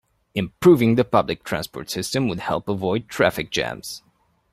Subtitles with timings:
[0.33, 4.01] Improving the public transport system would help avoid traffic jams.